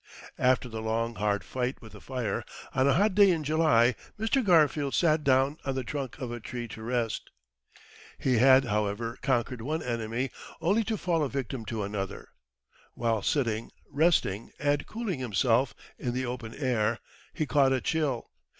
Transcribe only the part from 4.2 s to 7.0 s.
Garfield sat down on the trunk of a tree to